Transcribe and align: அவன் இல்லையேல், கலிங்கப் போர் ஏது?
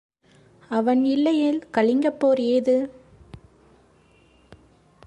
அவன் 0.71 1.05
இல்லையேல், 1.05 1.61
கலிங்கப் 1.77 2.19
போர் 2.19 2.39
ஏது? 2.39 2.75